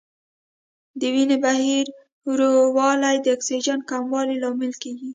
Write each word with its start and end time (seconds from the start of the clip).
د 0.99 1.01
وینې 1.13 1.37
بهیر 1.45 1.85
ورو 2.27 2.51
والی 2.77 3.15
د 3.21 3.27
اکسیجن 3.35 3.79
کموالي 3.89 4.35
لامل 4.43 4.73
کېږي. 4.83 5.09